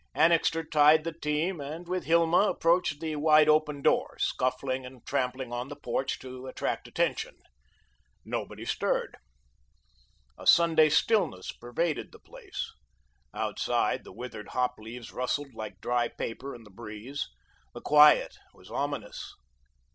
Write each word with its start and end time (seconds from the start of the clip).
Annixter 0.15 0.63
tied 0.63 1.03
the 1.03 1.13
team, 1.13 1.61
and 1.61 1.87
with 1.87 2.05
Hilma 2.05 2.37
approached 2.49 2.99
the 2.99 3.15
wide 3.17 3.47
open 3.47 3.83
door, 3.83 4.17
scuffling 4.19 4.83
and 4.83 5.05
tramping 5.05 5.53
on 5.53 5.67
the 5.67 5.75
porch 5.75 6.17
to 6.21 6.47
attract 6.47 6.87
attention. 6.87 7.35
Nobody 8.25 8.65
stirred. 8.65 9.15
A 10.39 10.47
Sunday 10.47 10.89
stillness 10.89 11.51
pervaded 11.51 12.11
the 12.11 12.17
place. 12.19 12.71
Outside, 13.31 14.03
the 14.03 14.11
withered 14.11 14.47
hop 14.47 14.73
leaves 14.79 15.11
rustled 15.11 15.53
like 15.53 15.79
dry 15.81 16.07
paper 16.07 16.55
in 16.55 16.63
the 16.63 16.71
breeze. 16.71 17.29
The 17.75 17.81
quiet 17.81 18.37
was 18.55 18.71
ominous. 18.71 19.35